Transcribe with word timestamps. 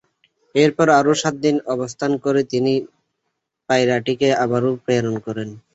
এরপর 0.55 0.87
আরো 0.99 1.13
সাতদিন 1.21 1.55
অবস্থান 1.73 2.11
করে 2.23 2.41
তিনি 2.51 2.73
পায়রাটিকে 3.69 4.29
আবারো 4.43 4.69
প্রেরণ 4.83 5.15
করেন। 5.25 5.49